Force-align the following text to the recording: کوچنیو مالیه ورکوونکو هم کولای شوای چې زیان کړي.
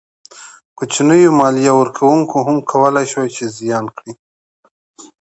کوچنیو 0.77 1.31
مالیه 1.39 1.73
ورکوونکو 1.79 2.37
هم 2.47 2.57
کولای 2.71 3.05
شوای 3.11 3.29
چې 3.35 3.43
زیان 3.57 3.85
کړي. 3.97 4.13